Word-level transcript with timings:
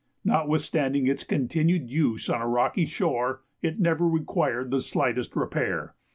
Notwithstanding 0.25 1.05
its 1.05 1.23
continued 1.23 1.91
use 1.91 2.27
on 2.27 2.41
a 2.41 2.47
rocky 2.47 2.87
shore, 2.87 3.43
it 3.61 3.79
never 3.79 4.07
required 4.07 4.71
the 4.71 4.81
slightest 4.81 5.35
repair. 5.35 5.93